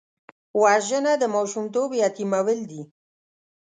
وژنه 0.61 1.13
د 1.21 1.23
ماشومتوب 1.35 1.89
یتیمول 2.03 2.59
دي 2.71 2.81